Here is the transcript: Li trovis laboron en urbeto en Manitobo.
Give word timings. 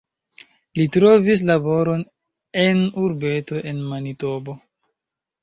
Li 0.77 0.85
trovis 0.95 1.43
laboron 1.49 2.01
en 2.63 2.81
urbeto 3.03 3.61
en 3.75 3.85
Manitobo. 3.93 4.59